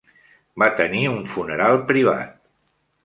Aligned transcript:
Va 0.61 0.69
tenir 0.79 1.03
un 1.17 1.21
funeral 1.33 1.79
privat. 1.93 2.33